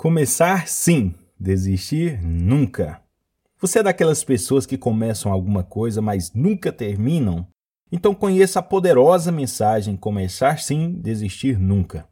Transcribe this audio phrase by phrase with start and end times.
[0.00, 3.02] Começar sim, desistir nunca.
[3.60, 7.46] Você é daquelas pessoas que começam alguma coisa, mas nunca terminam?
[7.92, 12.08] Então conheça a poderosa mensagem Começar sim, desistir nunca.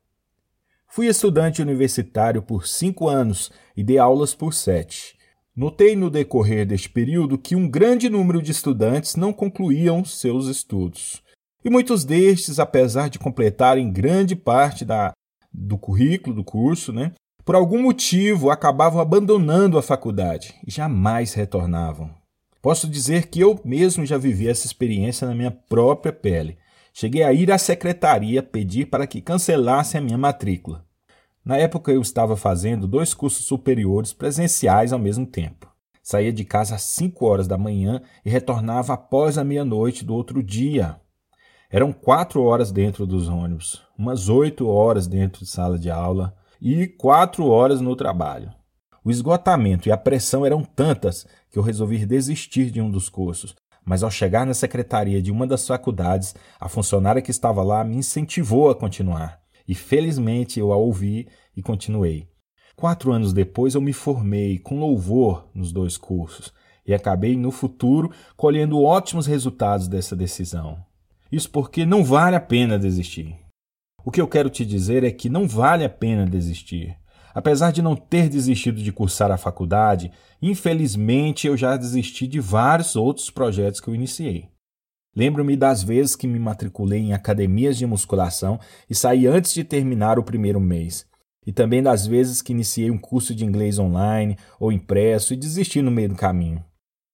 [0.86, 5.16] Fui estudante universitário por cinco anos e dei aulas por sete.
[5.56, 11.22] Notei no decorrer deste período que um grande número de estudantes não concluíam seus estudos.
[11.64, 15.14] E muitos destes, apesar de completarem grande parte da,
[15.50, 17.14] do currículo do curso, né,
[17.48, 22.10] por algum motivo acabavam abandonando a faculdade e jamais retornavam.
[22.60, 26.58] Posso dizer que eu mesmo já vivi essa experiência na minha própria pele.
[26.92, 30.84] Cheguei a ir à secretaria pedir para que cancelassem a minha matrícula.
[31.42, 35.72] Na época eu estava fazendo dois cursos superiores presenciais ao mesmo tempo.
[36.02, 40.42] Saía de casa às 5 horas da manhã e retornava após a meia-noite do outro
[40.42, 41.00] dia.
[41.70, 46.86] Eram quatro horas dentro dos ônibus, umas oito horas dentro de sala de aula, e
[46.86, 48.52] quatro horas no trabalho.
[49.04, 53.54] O esgotamento e a pressão eram tantas que eu resolvi desistir de um dos cursos,
[53.84, 57.96] mas ao chegar na secretaria de uma das faculdades, a funcionária que estava lá me
[57.96, 59.40] incentivou a continuar.
[59.66, 62.28] E felizmente eu a ouvi e continuei.
[62.76, 66.52] Quatro anos depois eu me formei com louvor nos dois cursos
[66.86, 70.78] e acabei no futuro colhendo ótimos resultados dessa decisão.
[71.30, 73.36] Isso porque não vale a pena desistir.
[74.08, 76.96] O que eu quero te dizer é que não vale a pena desistir.
[77.34, 82.96] Apesar de não ter desistido de cursar a faculdade, infelizmente eu já desisti de vários
[82.96, 84.48] outros projetos que eu iniciei.
[85.14, 90.18] Lembro-me das vezes que me matriculei em academias de musculação e saí antes de terminar
[90.18, 91.06] o primeiro mês.
[91.46, 95.82] E também das vezes que iniciei um curso de inglês online ou impresso e desisti
[95.82, 96.64] no meio do caminho.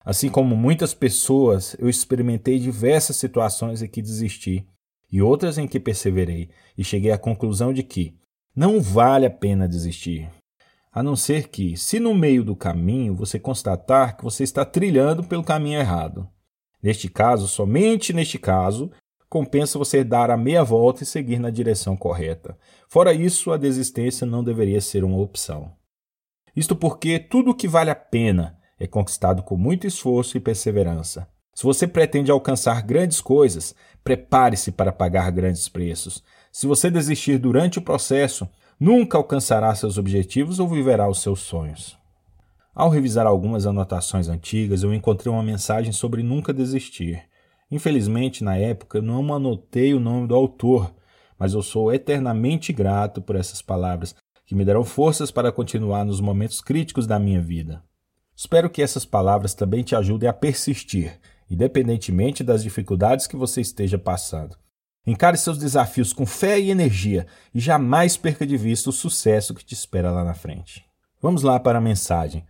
[0.05, 4.65] Assim como muitas pessoas, eu experimentei diversas situações em que desisti
[5.14, 8.18] e outras em que perseverei, e cheguei à conclusão de que
[8.52, 10.28] não vale a pena desistir.
[10.90, 15.22] A não ser que, se no meio do caminho você constatar que você está trilhando
[15.22, 16.28] pelo caminho errado.
[16.82, 18.91] Neste caso, somente neste caso,
[19.28, 22.58] compensa você dar a meia volta e seguir na direção correta.
[22.88, 25.70] Fora isso, a desistência não deveria ser uma opção.
[26.56, 31.32] Isto porque tudo o que vale a pena é conquistado com muito esforço e perseverança.
[31.54, 36.22] Se você pretende alcançar grandes coisas, prepare-se para pagar grandes preços.
[36.53, 38.48] Se você desistir durante o processo,
[38.78, 41.97] nunca alcançará seus objetivos ou viverá os seus sonhos.
[42.75, 47.22] Ao revisar algumas anotações antigas, eu encontrei uma mensagem sobre nunca desistir.
[47.71, 50.92] Infelizmente, na época, não anotei o nome do autor,
[51.38, 56.21] mas eu sou eternamente grato por essas palavras que me deram forças para continuar nos
[56.21, 57.82] momentos críticos da minha vida.
[58.36, 63.99] Espero que essas palavras também te ajudem a persistir independentemente das dificuldades que você esteja
[63.99, 64.56] passando.
[65.06, 69.65] Encare seus desafios com fé e energia e jamais perca de vista o sucesso que
[69.65, 70.84] te espera lá na frente.
[71.21, 72.44] Vamos lá para a mensagem.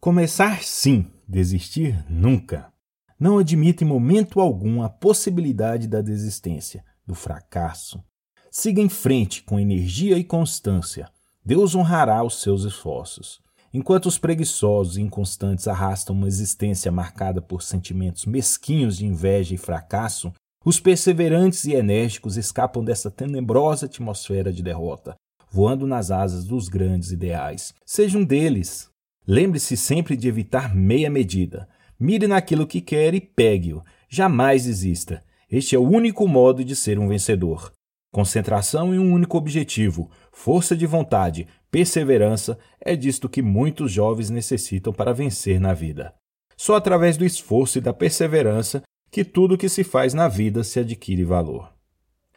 [0.00, 2.72] Começar sim, desistir nunca.
[3.18, 8.02] Não admita em momento algum a possibilidade da desistência, do fracasso.
[8.50, 11.08] Siga em frente com energia e constância.
[11.44, 13.40] Deus honrará os seus esforços.
[13.76, 19.58] Enquanto os preguiçosos e inconstantes arrastam uma existência marcada por sentimentos mesquinhos de inveja e
[19.58, 20.32] fracasso,
[20.64, 25.14] os perseverantes e enérgicos escapam dessa tenebrosa atmosfera de derrota,
[25.50, 27.74] voando nas asas dos grandes ideais.
[27.84, 28.88] Seja um deles.
[29.28, 31.68] Lembre-se sempre de evitar meia medida.
[32.00, 33.84] Mire naquilo que quer e pegue-o.
[34.08, 35.22] Jamais desista.
[35.50, 37.70] Este é o único modo de ser um vencedor.
[38.10, 44.94] Concentração em um único objetivo, força de vontade, perseverança é disto que muitos jovens necessitam
[44.94, 46.14] para vencer na vida.
[46.56, 50.80] Só através do esforço e da perseverança que tudo que se faz na vida se
[50.80, 51.70] adquire valor.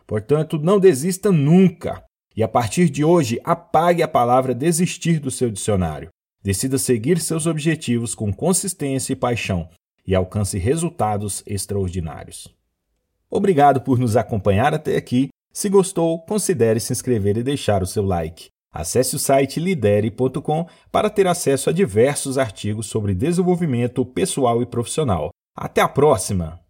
[0.06, 2.04] Portanto, não desista nunca.
[2.36, 6.10] E a partir de hoje, apague a palavra desistir do seu dicionário.
[6.44, 9.70] Decida seguir seus objetivos com consistência e paixão
[10.06, 12.54] e alcance resultados extraordinários.
[13.30, 18.04] Obrigado por nos acompanhar até aqui se gostou, considere se inscrever e deixar o seu
[18.04, 18.50] like.
[18.72, 25.31] Acesse o site lidere.com para ter acesso a diversos artigos sobre desenvolvimento pessoal e profissional.
[25.56, 26.69] Até a próxima!